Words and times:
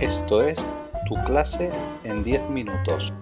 Esto 0.00 0.42
es 0.42 0.64
Tu 1.08 1.16
clase 1.24 1.72
en 2.04 2.22
10 2.22 2.50
minutos. 2.50 3.12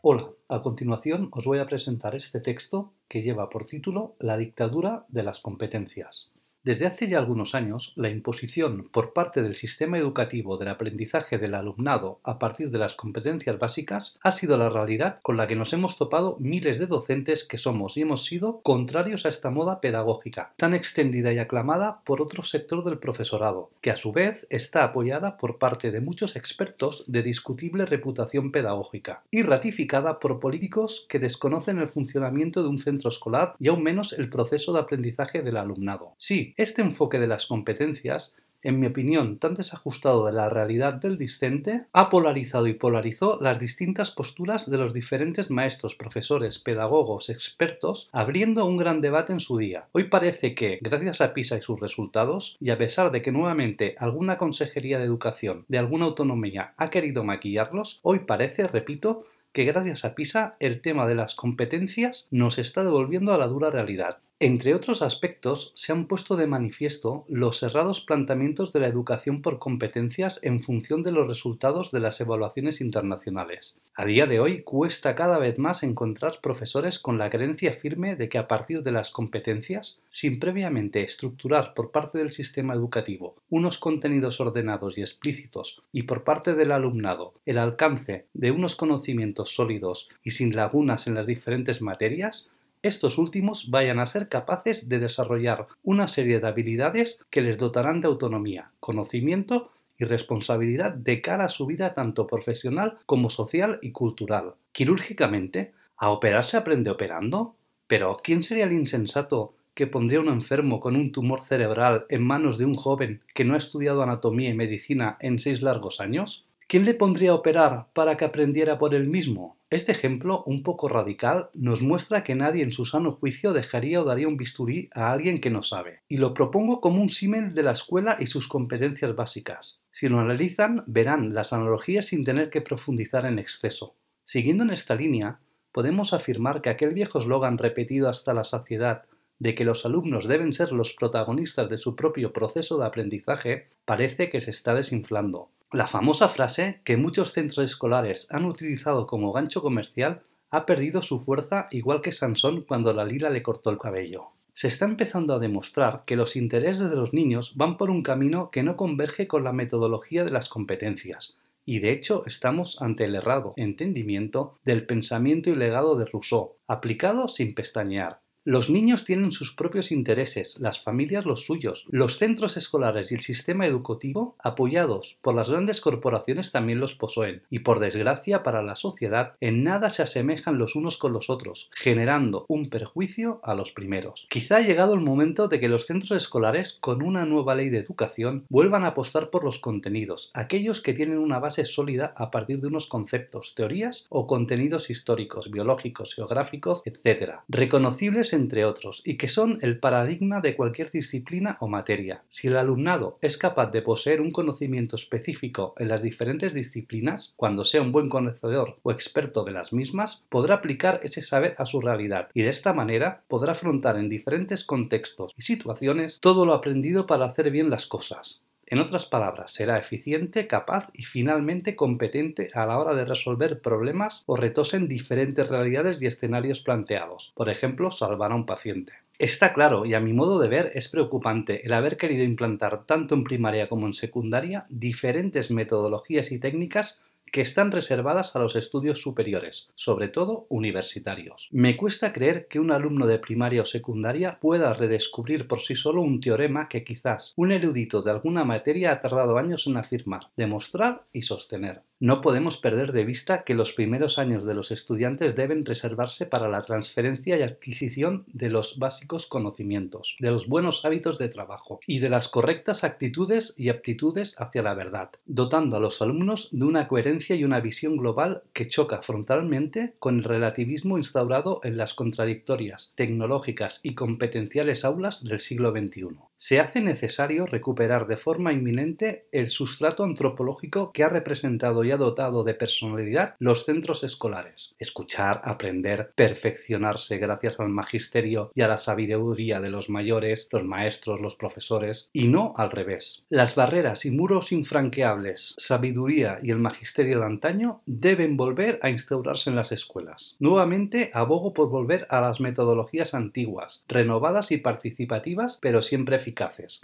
Hola, 0.00 0.30
a 0.48 0.62
continuación 0.62 1.28
os 1.32 1.44
voy 1.44 1.58
a 1.58 1.66
presentar 1.66 2.14
este 2.14 2.40
texto 2.40 2.94
que 3.06 3.20
lleva 3.20 3.50
por 3.50 3.66
título 3.66 4.16
La 4.18 4.38
dictadura 4.38 5.04
de 5.08 5.24
las 5.24 5.40
competencias. 5.40 6.33
Desde 6.64 6.86
hace 6.86 7.10
ya 7.10 7.18
algunos 7.18 7.54
años, 7.54 7.92
la 7.94 8.08
imposición 8.08 8.88
por 8.90 9.12
parte 9.12 9.42
del 9.42 9.52
sistema 9.52 9.98
educativo 9.98 10.56
del 10.56 10.68
aprendizaje 10.68 11.36
del 11.36 11.54
alumnado 11.54 12.20
a 12.24 12.38
partir 12.38 12.70
de 12.70 12.78
las 12.78 12.96
competencias 12.96 13.58
básicas 13.58 14.18
ha 14.22 14.32
sido 14.32 14.56
la 14.56 14.70
realidad 14.70 15.18
con 15.20 15.36
la 15.36 15.46
que 15.46 15.56
nos 15.56 15.74
hemos 15.74 15.98
topado 15.98 16.36
miles 16.40 16.78
de 16.78 16.86
docentes 16.86 17.44
que 17.44 17.58
somos 17.58 17.98
y 17.98 18.00
hemos 18.00 18.24
sido 18.24 18.62
contrarios 18.62 19.26
a 19.26 19.28
esta 19.28 19.50
moda 19.50 19.82
pedagógica, 19.82 20.54
tan 20.56 20.72
extendida 20.72 21.34
y 21.34 21.38
aclamada 21.38 22.00
por 22.06 22.22
otro 22.22 22.42
sector 22.42 22.82
del 22.82 22.98
profesorado, 22.98 23.68
que 23.82 23.90
a 23.90 23.98
su 23.98 24.12
vez 24.12 24.46
está 24.48 24.84
apoyada 24.84 25.36
por 25.36 25.58
parte 25.58 25.90
de 25.90 26.00
muchos 26.00 26.34
expertos 26.34 27.04
de 27.06 27.22
discutible 27.22 27.84
reputación 27.84 28.52
pedagógica 28.52 29.22
y 29.30 29.42
ratificada 29.42 30.18
por 30.18 30.40
políticos 30.40 31.04
que 31.10 31.18
desconocen 31.18 31.78
el 31.78 31.90
funcionamiento 31.90 32.62
de 32.62 32.70
un 32.70 32.78
centro 32.78 33.10
escolar 33.10 33.54
y 33.60 33.68
aún 33.68 33.82
menos 33.82 34.14
el 34.14 34.30
proceso 34.30 34.72
de 34.72 34.80
aprendizaje 34.80 35.42
del 35.42 35.58
alumnado. 35.58 36.14
Sí, 36.16 36.53
este 36.56 36.82
enfoque 36.82 37.18
de 37.18 37.26
las 37.26 37.46
competencias, 37.46 38.34
en 38.62 38.80
mi 38.80 38.86
opinión 38.86 39.38
tan 39.38 39.54
desajustado 39.54 40.24
de 40.24 40.32
la 40.32 40.48
realidad 40.48 40.94
del 40.94 41.18
discente, 41.18 41.86
ha 41.92 42.08
polarizado 42.08 42.66
y 42.66 42.72
polarizó 42.72 43.38
las 43.40 43.58
distintas 43.58 44.10
posturas 44.10 44.70
de 44.70 44.78
los 44.78 44.94
diferentes 44.94 45.50
maestros, 45.50 45.96
profesores, 45.96 46.58
pedagogos, 46.58 47.28
expertos, 47.28 48.08
abriendo 48.12 48.64
un 48.64 48.78
gran 48.78 49.00
debate 49.02 49.32
en 49.32 49.40
su 49.40 49.58
día. 49.58 49.88
Hoy 49.92 50.04
parece 50.04 50.54
que, 50.54 50.78
gracias 50.80 51.20
a 51.20 51.34
PISA 51.34 51.58
y 51.58 51.60
sus 51.60 51.78
resultados, 51.78 52.56
y 52.58 52.70
a 52.70 52.78
pesar 52.78 53.12
de 53.12 53.20
que 53.20 53.32
nuevamente 53.32 53.96
alguna 53.98 54.38
consejería 54.38 54.98
de 54.98 55.04
educación 55.04 55.66
de 55.68 55.78
alguna 55.78 56.06
autonomía 56.06 56.72
ha 56.78 56.88
querido 56.88 57.22
maquillarlos, 57.22 58.00
hoy 58.02 58.20
parece, 58.20 58.66
repito, 58.66 59.24
que 59.52 59.64
gracias 59.64 60.04
a 60.04 60.14
PISA 60.14 60.56
el 60.58 60.80
tema 60.80 61.06
de 61.06 61.14
las 61.14 61.34
competencias 61.34 62.28
nos 62.30 62.58
está 62.58 62.82
devolviendo 62.82 63.32
a 63.32 63.38
la 63.38 63.46
dura 63.46 63.70
realidad. 63.70 64.18
Entre 64.44 64.74
otros 64.74 65.00
aspectos, 65.00 65.72
se 65.74 65.90
han 65.90 66.04
puesto 66.04 66.36
de 66.36 66.46
manifiesto 66.46 67.24
los 67.30 67.62
errados 67.62 68.02
planteamientos 68.02 68.74
de 68.74 68.80
la 68.80 68.88
educación 68.88 69.40
por 69.40 69.58
competencias 69.58 70.38
en 70.42 70.62
función 70.62 71.02
de 71.02 71.12
los 71.12 71.26
resultados 71.26 71.90
de 71.92 72.00
las 72.00 72.20
evaluaciones 72.20 72.82
internacionales. 72.82 73.78
A 73.94 74.04
día 74.04 74.26
de 74.26 74.40
hoy 74.40 74.62
cuesta 74.62 75.14
cada 75.14 75.38
vez 75.38 75.58
más 75.58 75.82
encontrar 75.82 76.40
profesores 76.42 76.98
con 76.98 77.16
la 77.16 77.30
creencia 77.30 77.72
firme 77.72 78.16
de 78.16 78.28
que 78.28 78.36
a 78.36 78.46
partir 78.46 78.82
de 78.82 78.92
las 78.92 79.10
competencias, 79.10 80.02
sin 80.08 80.38
previamente 80.38 81.02
estructurar 81.02 81.72
por 81.72 81.90
parte 81.90 82.18
del 82.18 82.30
sistema 82.30 82.74
educativo 82.74 83.36
unos 83.48 83.78
contenidos 83.78 84.40
ordenados 84.40 84.98
y 84.98 85.00
explícitos 85.00 85.80
y 85.90 86.02
por 86.02 86.22
parte 86.22 86.54
del 86.54 86.72
alumnado 86.72 87.32
el 87.46 87.56
alcance 87.56 88.26
de 88.34 88.50
unos 88.50 88.76
conocimientos 88.76 89.54
sólidos 89.54 90.10
y 90.22 90.32
sin 90.32 90.54
lagunas 90.54 91.06
en 91.06 91.14
las 91.14 91.26
diferentes 91.26 91.80
materias, 91.80 92.50
estos 92.84 93.16
últimos 93.16 93.70
vayan 93.70 93.98
a 93.98 94.06
ser 94.06 94.28
capaces 94.28 94.90
de 94.90 94.98
desarrollar 94.98 95.68
una 95.82 96.06
serie 96.06 96.38
de 96.38 96.46
habilidades 96.46 97.18
que 97.30 97.40
les 97.40 97.56
dotarán 97.56 98.02
de 98.02 98.08
autonomía, 98.08 98.72
conocimiento 98.78 99.70
y 99.96 100.04
responsabilidad 100.04 100.92
de 100.92 101.22
cara 101.22 101.46
a 101.46 101.48
su 101.48 101.64
vida 101.64 101.94
tanto 101.94 102.26
profesional 102.26 102.98
como 103.06 103.30
social 103.30 103.78
y 103.80 103.92
cultural. 103.92 104.56
Quirúrgicamente, 104.72 105.72
¿a 105.96 106.10
operar 106.10 106.44
se 106.44 106.58
aprende 106.58 106.90
operando? 106.90 107.56
Pero 107.86 108.18
¿quién 108.22 108.42
sería 108.42 108.64
el 108.64 108.72
insensato 108.72 109.54
que 109.72 109.86
pondría 109.86 110.20
un 110.20 110.28
enfermo 110.28 110.78
con 110.78 110.94
un 110.94 111.10
tumor 111.10 111.42
cerebral 111.42 112.04
en 112.10 112.22
manos 112.22 112.58
de 112.58 112.66
un 112.66 112.74
joven 112.74 113.22
que 113.34 113.46
no 113.46 113.54
ha 113.54 113.58
estudiado 113.58 114.02
anatomía 114.02 114.50
y 114.50 114.54
medicina 114.54 115.16
en 115.20 115.38
seis 115.38 115.62
largos 115.62 116.00
años? 116.00 116.43
¿Quién 116.66 116.86
le 116.86 116.94
pondría 116.94 117.32
a 117.32 117.34
operar 117.34 117.88
para 117.92 118.16
que 118.16 118.24
aprendiera 118.24 118.78
por 118.78 118.94
él 118.94 119.08
mismo? 119.08 119.58
Este 119.68 119.92
ejemplo, 119.92 120.42
un 120.46 120.62
poco 120.62 120.88
radical, 120.88 121.50
nos 121.52 121.82
muestra 121.82 122.24
que 122.24 122.34
nadie 122.34 122.62
en 122.62 122.72
su 122.72 122.86
sano 122.86 123.12
juicio 123.12 123.52
dejaría 123.52 124.00
o 124.00 124.04
daría 124.04 124.28
un 124.28 124.38
bisturí 124.38 124.88
a 124.94 125.10
alguien 125.12 125.40
que 125.40 125.50
no 125.50 125.62
sabe. 125.62 126.00
Y 126.08 126.16
lo 126.16 126.32
propongo 126.32 126.80
como 126.80 127.02
un 127.02 127.10
símil 127.10 127.54
de 127.54 127.64
la 127.64 127.72
escuela 127.72 128.16
y 128.18 128.26
sus 128.26 128.48
competencias 128.48 129.14
básicas. 129.14 129.80
Si 129.90 130.08
lo 130.08 130.20
analizan, 130.20 130.84
verán 130.86 131.34
las 131.34 131.52
analogías 131.52 132.06
sin 132.06 132.24
tener 132.24 132.48
que 132.48 132.62
profundizar 132.62 133.26
en 133.26 133.38
exceso. 133.38 133.96
Siguiendo 134.24 134.64
en 134.64 134.70
esta 134.70 134.94
línea, 134.94 135.40
podemos 135.70 136.14
afirmar 136.14 136.62
que 136.62 136.70
aquel 136.70 136.94
viejo 136.94 137.18
eslogan 137.18 137.58
repetido 137.58 138.08
hasta 138.08 138.32
la 138.32 138.44
saciedad 138.44 139.02
de 139.38 139.54
que 139.54 139.64
los 139.64 139.84
alumnos 139.84 140.28
deben 140.28 140.52
ser 140.52 140.72
los 140.72 140.94
protagonistas 140.94 141.68
de 141.68 141.76
su 141.76 141.94
propio 141.96 142.32
proceso 142.32 142.78
de 142.78 142.86
aprendizaje 142.86 143.68
parece 143.84 144.30
que 144.30 144.40
se 144.40 144.50
está 144.50 144.74
desinflando. 144.74 145.50
La 145.74 145.88
famosa 145.88 146.28
frase 146.28 146.80
que 146.84 146.96
muchos 146.96 147.32
centros 147.32 147.64
escolares 147.64 148.28
han 148.30 148.44
utilizado 148.44 149.08
como 149.08 149.32
gancho 149.32 149.60
comercial 149.60 150.22
ha 150.52 150.66
perdido 150.66 151.02
su 151.02 151.24
fuerza 151.24 151.66
igual 151.72 152.00
que 152.00 152.12
Sansón 152.12 152.62
cuando 152.62 152.92
la 152.92 153.04
lila 153.04 153.28
le 153.28 153.42
cortó 153.42 153.70
el 153.70 153.78
cabello. 153.78 154.28
Se 154.52 154.68
está 154.68 154.84
empezando 154.84 155.34
a 155.34 155.40
demostrar 155.40 156.04
que 156.06 156.14
los 156.14 156.36
intereses 156.36 156.90
de 156.90 156.94
los 156.94 157.12
niños 157.12 157.56
van 157.56 157.76
por 157.76 157.90
un 157.90 158.04
camino 158.04 158.52
que 158.52 158.62
no 158.62 158.76
converge 158.76 159.26
con 159.26 159.42
la 159.42 159.52
metodología 159.52 160.22
de 160.22 160.30
las 160.30 160.48
competencias, 160.48 161.36
y 161.64 161.80
de 161.80 161.90
hecho 161.90 162.22
estamos 162.24 162.80
ante 162.80 163.06
el 163.06 163.16
errado 163.16 163.52
entendimiento 163.56 164.54
del 164.64 164.86
pensamiento 164.86 165.50
y 165.50 165.56
legado 165.56 165.96
de 165.96 166.04
Rousseau, 166.04 166.54
aplicado 166.68 167.26
sin 167.26 167.52
pestañear. 167.52 168.20
Los 168.46 168.68
niños 168.68 169.06
tienen 169.06 169.32
sus 169.32 169.54
propios 169.54 169.90
intereses, 169.90 170.60
las 170.60 170.78
familias 170.78 171.24
los 171.24 171.46
suyos. 171.46 171.86
Los 171.88 172.18
centros 172.18 172.58
escolares 172.58 173.10
y 173.10 173.14
el 173.14 173.22
sistema 173.22 173.66
educativo, 173.66 174.36
apoyados 174.38 175.16
por 175.22 175.34
las 175.34 175.48
grandes 175.48 175.80
corporaciones, 175.80 176.52
también 176.52 176.78
los 176.78 176.94
poseen. 176.94 177.42
Y 177.48 177.60
por 177.60 177.80
desgracia 177.80 178.42
para 178.42 178.62
la 178.62 178.76
sociedad, 178.76 179.32
en 179.40 179.64
nada 179.64 179.88
se 179.88 180.02
asemejan 180.02 180.58
los 180.58 180.76
unos 180.76 180.98
con 180.98 181.14
los 181.14 181.30
otros, 181.30 181.70
generando 181.74 182.44
un 182.48 182.68
perjuicio 182.68 183.40
a 183.44 183.54
los 183.54 183.72
primeros. 183.72 184.26
Quizá 184.28 184.58
ha 184.58 184.60
llegado 184.60 184.92
el 184.92 185.00
momento 185.00 185.48
de 185.48 185.58
que 185.58 185.70
los 185.70 185.86
centros 185.86 186.10
escolares, 186.10 186.76
con 186.78 187.02
una 187.02 187.24
nueva 187.24 187.54
ley 187.54 187.70
de 187.70 187.78
educación, 187.78 188.44
vuelvan 188.50 188.84
a 188.84 188.88
apostar 188.88 189.30
por 189.30 189.42
los 189.42 189.58
contenidos, 189.58 190.30
aquellos 190.34 190.82
que 190.82 190.92
tienen 190.92 191.16
una 191.16 191.38
base 191.38 191.64
sólida 191.64 192.12
a 192.14 192.30
partir 192.30 192.60
de 192.60 192.68
unos 192.68 192.88
conceptos, 192.88 193.54
teorías 193.54 194.04
o 194.10 194.26
contenidos 194.26 194.90
históricos, 194.90 195.50
biológicos, 195.50 196.14
geográficos, 196.14 196.82
etc. 196.84 197.36
Reconocibles 197.48 198.33
entre 198.34 198.64
otros, 198.64 199.02
y 199.04 199.16
que 199.16 199.28
son 199.28 199.58
el 199.62 199.78
paradigma 199.78 200.40
de 200.40 200.56
cualquier 200.56 200.90
disciplina 200.90 201.56
o 201.60 201.68
materia. 201.68 202.22
Si 202.28 202.48
el 202.48 202.56
alumnado 202.56 203.18
es 203.22 203.38
capaz 203.38 203.70
de 203.70 203.82
poseer 203.82 204.20
un 204.20 204.30
conocimiento 204.30 204.96
específico 204.96 205.74
en 205.78 205.88
las 205.88 206.02
diferentes 206.02 206.54
disciplinas, 206.54 207.32
cuando 207.36 207.64
sea 207.64 207.82
un 207.82 207.92
buen 207.92 208.08
conocedor 208.08 208.78
o 208.82 208.90
experto 208.90 209.44
de 209.44 209.52
las 209.52 209.72
mismas, 209.72 210.24
podrá 210.28 210.56
aplicar 210.56 211.00
ese 211.02 211.22
saber 211.22 211.54
a 211.58 211.66
su 211.66 211.80
realidad 211.80 212.28
y 212.34 212.42
de 212.42 212.50
esta 212.50 212.72
manera 212.72 213.24
podrá 213.28 213.52
afrontar 213.52 213.96
en 213.96 214.08
diferentes 214.08 214.64
contextos 214.64 215.32
y 215.36 215.42
situaciones 215.42 216.20
todo 216.20 216.44
lo 216.44 216.52
aprendido 216.52 217.06
para 217.06 217.24
hacer 217.24 217.50
bien 217.50 217.70
las 217.70 217.86
cosas. 217.86 218.42
En 218.66 218.78
otras 218.78 219.06
palabras, 219.06 219.52
será 219.52 219.78
eficiente, 219.78 220.46
capaz 220.46 220.88
y 220.94 221.04
finalmente 221.04 221.76
competente 221.76 222.50
a 222.54 222.66
la 222.66 222.78
hora 222.78 222.94
de 222.94 223.04
resolver 223.04 223.60
problemas 223.60 224.22
o 224.26 224.36
retos 224.36 224.74
en 224.74 224.88
diferentes 224.88 225.48
realidades 225.48 226.00
y 226.00 226.06
escenarios 226.06 226.60
planteados. 226.60 227.32
Por 227.34 227.48
ejemplo, 227.48 227.90
salvar 227.90 228.32
a 228.32 228.36
un 228.36 228.46
paciente. 228.46 228.94
Está 229.18 229.52
claro, 229.52 229.86
y 229.86 229.94
a 229.94 230.00
mi 230.00 230.12
modo 230.12 230.40
de 230.40 230.48
ver 230.48 230.72
es 230.74 230.88
preocupante 230.88 231.64
el 231.64 231.72
haber 231.72 231.96
querido 231.96 232.24
implantar 232.24 232.84
tanto 232.84 233.14
en 233.14 233.22
primaria 233.22 233.68
como 233.68 233.86
en 233.86 233.92
secundaria 233.92 234.66
diferentes 234.70 235.52
metodologías 235.52 236.32
y 236.32 236.40
técnicas 236.40 237.00
que 237.34 237.40
están 237.40 237.72
reservadas 237.72 238.36
a 238.36 238.38
los 238.38 238.54
estudios 238.54 239.02
superiores, 239.02 239.68
sobre 239.74 240.06
todo 240.06 240.46
universitarios. 240.50 241.48
Me 241.50 241.76
cuesta 241.76 242.12
creer 242.12 242.46
que 242.46 242.60
un 242.60 242.70
alumno 242.70 243.08
de 243.08 243.18
primaria 243.18 243.62
o 243.62 243.66
secundaria 243.66 244.38
pueda 244.40 244.72
redescubrir 244.72 245.48
por 245.48 245.60
sí 245.60 245.74
solo 245.74 246.00
un 246.00 246.20
teorema 246.20 246.68
que 246.68 246.84
quizás 246.84 247.32
un 247.34 247.50
erudito 247.50 248.02
de 248.02 248.12
alguna 248.12 248.44
materia 248.44 248.92
ha 248.92 249.00
tardado 249.00 249.36
años 249.36 249.66
en 249.66 249.76
afirmar, 249.76 250.30
demostrar 250.36 251.06
y 251.12 251.22
sostener. 251.22 251.82
No 251.98 252.20
podemos 252.20 252.58
perder 252.58 252.92
de 252.92 253.04
vista 253.04 253.44
que 253.44 253.54
los 253.54 253.72
primeros 253.72 254.18
años 254.18 254.44
de 254.44 254.54
los 254.54 254.70
estudiantes 254.70 255.36
deben 255.36 255.64
reservarse 255.64 256.26
para 256.26 256.48
la 256.48 256.60
transferencia 256.62 257.38
y 257.38 257.42
adquisición 257.42 258.24
de 258.32 258.50
los 258.50 258.78
básicos 258.78 259.26
conocimientos, 259.26 260.14
de 260.20 260.30
los 260.30 260.46
buenos 260.46 260.84
hábitos 260.84 261.18
de 261.18 261.30
trabajo 261.30 261.80
y 261.86 262.00
de 262.00 262.10
las 262.10 262.28
correctas 262.28 262.84
actitudes 262.84 263.54
y 263.56 263.70
aptitudes 263.70 264.34
hacia 264.38 264.62
la 264.62 264.74
verdad, 264.74 265.12
dotando 265.24 265.76
a 265.76 265.80
los 265.80 266.02
alumnos 266.02 266.48
de 266.52 266.64
una 266.66 266.88
coherencia 266.88 267.23
y 267.30 267.44
una 267.44 267.60
visión 267.60 267.96
global 267.96 268.42
que 268.52 268.68
choca 268.68 269.00
frontalmente 269.00 269.94
con 269.98 270.18
el 270.18 270.24
relativismo 270.24 270.98
instaurado 270.98 271.60
en 271.64 271.78
las 271.78 271.94
contradictorias, 271.94 272.92
tecnológicas 272.96 273.80
y 273.82 273.94
competenciales 273.94 274.84
aulas 274.84 275.24
del 275.24 275.38
siglo 275.38 275.70
XXI. 275.70 276.08
Se 276.46 276.60
hace 276.60 276.82
necesario 276.82 277.46
recuperar 277.46 278.06
de 278.06 278.18
forma 278.18 278.52
inminente 278.52 279.28
el 279.32 279.48
sustrato 279.48 280.04
antropológico 280.04 280.92
que 280.92 281.02
ha 281.02 281.08
representado 281.08 281.84
y 281.84 281.90
ha 281.90 281.96
dotado 281.96 282.44
de 282.44 282.52
personalidad 282.52 283.34
los 283.38 283.64
centros 283.64 284.04
escolares. 284.04 284.74
Escuchar, 284.78 285.40
aprender, 285.42 286.12
perfeccionarse 286.14 287.16
gracias 287.16 287.60
al 287.60 287.70
magisterio 287.70 288.52
y 288.54 288.60
a 288.60 288.68
la 288.68 288.76
sabiduría 288.76 289.62
de 289.62 289.70
los 289.70 289.88
mayores, 289.88 290.46
los 290.52 290.64
maestros, 290.64 291.22
los 291.22 291.34
profesores, 291.34 292.10
y 292.12 292.28
no 292.28 292.52
al 292.58 292.70
revés. 292.70 293.24
Las 293.30 293.54
barreras 293.54 294.04
y 294.04 294.10
muros 294.10 294.52
infranqueables, 294.52 295.54
sabiduría 295.56 296.40
y 296.42 296.50
el 296.50 296.58
magisterio 296.58 297.20
de 297.20 297.24
antaño 297.24 297.80
deben 297.86 298.36
volver 298.36 298.78
a 298.82 298.90
instaurarse 298.90 299.48
en 299.48 299.56
las 299.56 299.72
escuelas. 299.72 300.36
Nuevamente 300.40 301.10
abogo 301.14 301.54
por 301.54 301.70
volver 301.70 302.06
a 302.10 302.20
las 302.20 302.38
metodologías 302.40 303.14
antiguas, 303.14 303.82
renovadas 303.88 304.52
y 304.52 304.58
participativas, 304.58 305.58
pero 305.62 305.80
siempre 305.80 306.16
eficaces. 306.16 306.33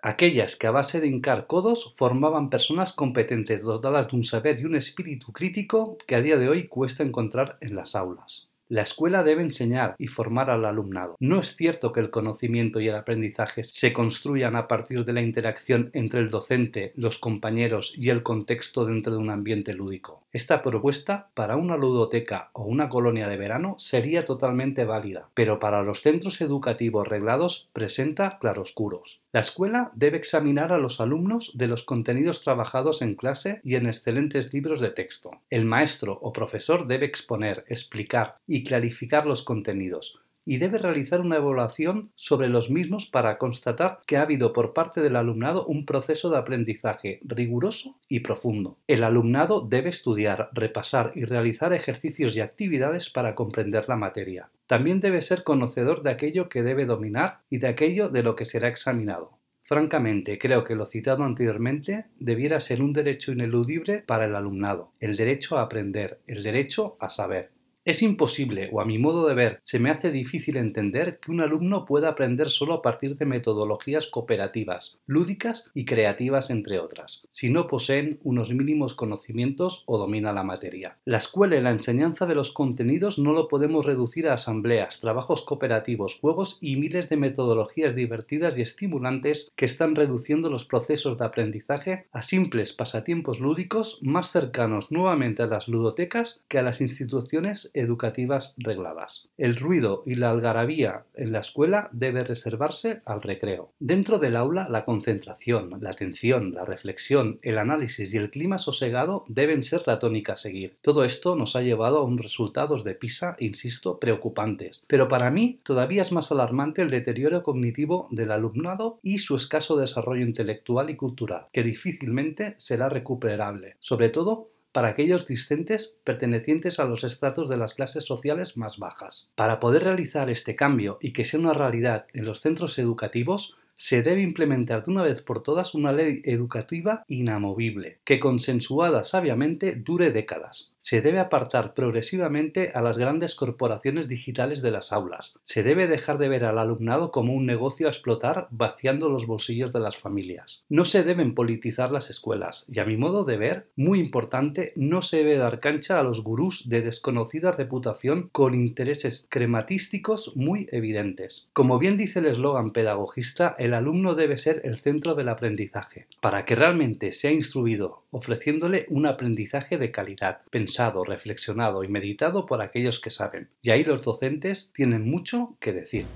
Aquellas 0.02 0.56
que 0.56 0.66
a 0.66 0.70
base 0.70 1.00
de 1.00 1.06
hincar 1.06 1.46
codos 1.46 1.94
formaban 1.96 2.50
personas 2.50 2.92
competentes 2.92 3.62
dotadas 3.62 4.08
de 4.08 4.16
un 4.16 4.24
saber 4.24 4.60
y 4.60 4.66
un 4.66 4.76
espíritu 4.76 5.32
crítico 5.32 5.96
que 6.06 6.14
a 6.14 6.20
día 6.20 6.36
de 6.36 6.48
hoy 6.48 6.68
cuesta 6.68 7.02
encontrar 7.02 7.58
en 7.60 7.74
las 7.74 7.94
aulas. 7.94 8.49
La 8.70 8.82
escuela 8.82 9.24
debe 9.24 9.42
enseñar 9.42 9.96
y 9.98 10.06
formar 10.06 10.48
al 10.48 10.64
alumnado. 10.64 11.16
No 11.18 11.40
es 11.40 11.56
cierto 11.56 11.90
que 11.90 11.98
el 11.98 12.10
conocimiento 12.10 12.78
y 12.78 12.86
el 12.86 12.94
aprendizaje 12.94 13.64
se 13.64 13.92
construyan 13.92 14.54
a 14.54 14.68
partir 14.68 15.04
de 15.04 15.12
la 15.12 15.22
interacción 15.22 15.90
entre 15.92 16.20
el 16.20 16.28
docente, 16.28 16.92
los 16.94 17.18
compañeros 17.18 17.92
y 17.96 18.10
el 18.10 18.22
contexto 18.22 18.84
dentro 18.84 19.12
de 19.12 19.18
un 19.18 19.30
ambiente 19.30 19.74
lúdico. 19.74 20.22
Esta 20.30 20.62
propuesta 20.62 21.30
para 21.34 21.56
una 21.56 21.76
ludoteca 21.76 22.50
o 22.52 22.62
una 22.62 22.88
colonia 22.88 23.26
de 23.26 23.36
verano 23.36 23.74
sería 23.80 24.24
totalmente 24.24 24.84
válida, 24.84 25.28
pero 25.34 25.58
para 25.58 25.82
los 25.82 26.02
centros 26.02 26.40
educativos 26.40 27.08
reglados 27.08 27.68
presenta 27.72 28.38
claroscuros. 28.38 29.20
La 29.32 29.40
escuela 29.40 29.90
debe 29.96 30.16
examinar 30.16 30.72
a 30.72 30.78
los 30.78 31.00
alumnos 31.00 31.50
de 31.54 31.66
los 31.66 31.82
contenidos 31.82 32.42
trabajados 32.42 33.02
en 33.02 33.16
clase 33.16 33.60
y 33.64 33.74
en 33.74 33.86
excelentes 33.86 34.52
libros 34.52 34.80
de 34.80 34.90
texto. 34.90 35.32
El 35.50 35.66
maestro 35.66 36.18
o 36.22 36.32
profesor 36.32 36.86
debe 36.86 37.06
exponer, 37.06 37.64
explicar 37.66 38.36
y 38.46 38.59
clarificar 38.64 39.26
los 39.26 39.42
contenidos, 39.42 40.20
y 40.44 40.56
debe 40.56 40.78
realizar 40.78 41.20
una 41.20 41.36
evaluación 41.36 42.10
sobre 42.14 42.48
los 42.48 42.70
mismos 42.70 43.06
para 43.06 43.38
constatar 43.38 44.00
que 44.06 44.16
ha 44.16 44.22
habido 44.22 44.52
por 44.52 44.72
parte 44.72 45.00
del 45.00 45.16
alumnado 45.16 45.64
un 45.66 45.84
proceso 45.84 46.30
de 46.30 46.38
aprendizaje 46.38 47.20
riguroso 47.22 47.98
y 48.08 48.20
profundo. 48.20 48.78
El 48.86 49.04
alumnado 49.04 49.60
debe 49.60 49.90
estudiar, 49.90 50.50
repasar 50.52 51.12
y 51.14 51.24
realizar 51.24 51.72
ejercicios 51.72 52.36
y 52.36 52.40
actividades 52.40 53.10
para 53.10 53.34
comprender 53.34 53.88
la 53.88 53.96
materia. 53.96 54.50
También 54.66 55.00
debe 55.00 55.22
ser 55.22 55.44
conocedor 55.44 56.02
de 56.02 56.10
aquello 56.10 56.48
que 56.48 56.62
debe 56.62 56.86
dominar 56.86 57.40
y 57.48 57.58
de 57.58 57.68
aquello 57.68 58.08
de 58.08 58.22
lo 58.22 58.34
que 58.34 58.44
será 58.44 58.68
examinado. 58.68 59.38
Francamente, 59.62 60.36
creo 60.36 60.64
que 60.64 60.74
lo 60.74 60.84
citado 60.84 61.22
anteriormente 61.22 62.06
debiera 62.18 62.58
ser 62.58 62.82
un 62.82 62.92
derecho 62.92 63.30
ineludible 63.30 64.02
para 64.04 64.24
el 64.24 64.34
alumnado, 64.34 64.94
el 64.98 65.14
derecho 65.14 65.58
a 65.58 65.62
aprender, 65.62 66.18
el 66.26 66.42
derecho 66.42 66.96
a 66.98 67.08
saber. 67.08 67.52
Es 67.86 68.02
imposible, 68.02 68.68
o 68.74 68.82
a 68.82 68.84
mi 68.84 68.98
modo 68.98 69.26
de 69.26 69.34
ver, 69.34 69.58
se 69.62 69.78
me 69.78 69.88
hace 69.88 70.12
difícil 70.12 70.58
entender 70.58 71.18
que 71.18 71.30
un 71.30 71.40
alumno 71.40 71.86
pueda 71.86 72.10
aprender 72.10 72.50
solo 72.50 72.74
a 72.74 72.82
partir 72.82 73.16
de 73.16 73.24
metodologías 73.24 74.06
cooperativas, 74.06 74.98
lúdicas 75.06 75.64
y 75.72 75.86
creativas, 75.86 76.50
entre 76.50 76.78
otras, 76.78 77.22
si 77.30 77.48
no 77.48 77.68
poseen 77.68 78.20
unos 78.22 78.52
mínimos 78.52 78.94
conocimientos 78.94 79.82
o 79.86 79.96
domina 79.96 80.34
la 80.34 80.44
materia. 80.44 80.98
La 81.06 81.16
escuela 81.16 81.56
y 81.56 81.62
la 81.62 81.70
enseñanza 81.70 82.26
de 82.26 82.34
los 82.34 82.52
contenidos 82.52 83.18
no 83.18 83.32
lo 83.32 83.48
podemos 83.48 83.86
reducir 83.86 84.28
a 84.28 84.34
asambleas, 84.34 85.00
trabajos 85.00 85.40
cooperativos, 85.40 86.18
juegos 86.20 86.58
y 86.60 86.76
miles 86.76 87.08
de 87.08 87.16
metodologías 87.16 87.94
divertidas 87.94 88.58
y 88.58 88.62
estimulantes 88.62 89.50
que 89.56 89.64
están 89.64 89.94
reduciendo 89.94 90.50
los 90.50 90.66
procesos 90.66 91.16
de 91.16 91.24
aprendizaje 91.24 92.08
a 92.12 92.20
simples 92.20 92.74
pasatiempos 92.74 93.40
lúdicos 93.40 94.00
más 94.02 94.30
cercanos 94.30 94.90
nuevamente 94.90 95.42
a 95.42 95.46
las 95.46 95.66
ludotecas 95.66 96.42
que 96.46 96.58
a 96.58 96.62
las 96.62 96.82
instituciones 96.82 97.69
educativas 97.74 98.54
regladas. 98.56 99.28
El 99.38 99.56
ruido 99.56 100.02
y 100.06 100.14
la 100.14 100.30
algarabía 100.30 101.04
en 101.14 101.32
la 101.32 101.40
escuela 101.40 101.88
debe 101.92 102.24
reservarse 102.24 103.02
al 103.04 103.22
recreo. 103.22 103.72
Dentro 103.78 104.18
del 104.18 104.36
aula, 104.36 104.68
la 104.70 104.84
concentración, 104.84 105.78
la 105.80 105.90
atención, 105.90 106.52
la 106.52 106.64
reflexión, 106.64 107.38
el 107.42 107.58
análisis 107.58 108.12
y 108.12 108.16
el 108.16 108.30
clima 108.30 108.58
sosegado 108.58 109.24
deben 109.28 109.62
ser 109.62 109.82
la 109.86 109.98
tónica 109.98 110.34
a 110.34 110.36
seguir. 110.36 110.76
Todo 110.82 111.04
esto 111.04 111.36
nos 111.36 111.56
ha 111.56 111.62
llevado 111.62 111.98
a 111.98 112.04
unos 112.04 112.22
resultados 112.22 112.84
de 112.84 112.94
PISA, 112.94 113.36
insisto, 113.38 113.98
preocupantes. 113.98 114.84
Pero 114.86 115.08
para 115.08 115.30
mí 115.30 115.60
todavía 115.62 116.02
es 116.02 116.12
más 116.12 116.32
alarmante 116.32 116.82
el 116.82 116.90
deterioro 116.90 117.42
cognitivo 117.42 118.08
del 118.10 118.32
alumnado 118.32 118.98
y 119.02 119.18
su 119.18 119.36
escaso 119.36 119.76
desarrollo 119.76 120.24
intelectual 120.24 120.90
y 120.90 120.96
cultural, 120.96 121.46
que 121.52 121.62
difícilmente 121.62 122.54
será 122.58 122.88
recuperable, 122.88 123.76
sobre 123.80 124.08
todo 124.08 124.48
para 124.72 124.88
aquellos 124.88 125.26
discentes 125.26 125.98
pertenecientes 126.04 126.78
a 126.78 126.84
los 126.84 127.04
estratos 127.04 127.48
de 127.48 127.56
las 127.56 127.74
clases 127.74 128.04
sociales 128.04 128.56
más 128.56 128.78
bajas. 128.78 129.28
Para 129.34 129.60
poder 129.60 129.84
realizar 129.84 130.30
este 130.30 130.56
cambio 130.56 130.98
y 131.00 131.12
que 131.12 131.24
sea 131.24 131.40
una 131.40 131.52
realidad 131.52 132.06
en 132.12 132.24
los 132.24 132.40
centros 132.40 132.78
educativos, 132.78 133.56
se 133.82 134.02
debe 134.02 134.20
implementar 134.20 134.84
de 134.84 134.90
una 134.90 135.02
vez 135.02 135.22
por 135.22 135.42
todas 135.42 135.74
una 135.74 135.90
ley 135.90 136.20
educativa 136.24 137.02
inamovible, 137.08 137.98
que 138.04 138.20
consensuada 138.20 139.04
sabiamente 139.04 139.74
dure 139.74 140.10
décadas. 140.10 140.74
Se 140.76 141.00
debe 141.00 141.18
apartar 141.18 141.72
progresivamente 141.72 142.72
a 142.74 142.82
las 142.82 142.98
grandes 142.98 143.34
corporaciones 143.34 144.06
digitales 144.06 144.60
de 144.60 144.70
las 144.70 144.92
aulas. 144.92 145.34
Se 145.44 145.62
debe 145.62 145.86
dejar 145.86 146.18
de 146.18 146.28
ver 146.28 146.44
al 146.44 146.58
alumnado 146.58 147.10
como 147.10 147.32
un 147.32 147.46
negocio 147.46 147.86
a 147.86 147.90
explotar 147.90 148.48
vaciando 148.50 149.08
los 149.08 149.26
bolsillos 149.26 149.72
de 149.72 149.80
las 149.80 149.96
familias. 149.96 150.62
No 150.68 150.84
se 150.84 151.02
deben 151.02 151.34
politizar 151.34 151.90
las 151.90 152.10
escuelas 152.10 152.66
y 152.68 152.80
a 152.80 152.84
mi 152.84 152.98
modo 152.98 153.24
de 153.24 153.38
ver, 153.38 153.70
muy 153.76 153.98
importante, 153.98 154.74
no 154.76 155.00
se 155.00 155.18
debe 155.18 155.38
dar 155.38 155.58
cancha 155.58 155.98
a 155.98 156.02
los 156.02 156.22
gurús 156.22 156.68
de 156.68 156.82
desconocida 156.82 157.52
reputación 157.52 158.28
con 158.30 158.54
intereses 158.54 159.26
crematísticos 159.30 160.36
muy 160.36 160.66
evidentes. 160.70 161.48
Como 161.54 161.78
bien 161.78 161.96
dice 161.96 162.18
el 162.18 162.26
eslogan 162.26 162.72
pedagogista, 162.72 163.54
el 163.70 163.74
alumno 163.74 164.16
debe 164.16 164.36
ser 164.36 164.60
el 164.64 164.76
centro 164.78 165.14
del 165.14 165.28
aprendizaje, 165.28 166.08
para 166.20 166.42
que 166.42 166.56
realmente 166.56 167.12
sea 167.12 167.30
instruido, 167.30 168.02
ofreciéndole 168.10 168.86
un 168.88 169.06
aprendizaje 169.06 169.78
de 169.78 169.92
calidad, 169.92 170.40
pensado, 170.50 171.04
reflexionado 171.04 171.84
y 171.84 171.88
meditado 171.88 172.46
por 172.46 172.62
aquellos 172.62 172.98
que 172.98 173.10
saben. 173.10 173.48
Y 173.62 173.70
ahí 173.70 173.84
los 173.84 174.04
docentes 174.04 174.72
tienen 174.74 175.08
mucho 175.08 175.56
que 175.60 175.72
decir. 175.72 176.06